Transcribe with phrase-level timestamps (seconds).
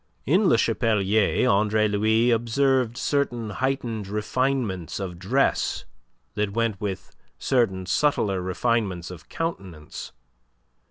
[0.25, 5.85] In Le Chapelier, Andre Louis observed certain heightened refinements of dress
[6.33, 10.11] that went with certain subtler refinements of countenance.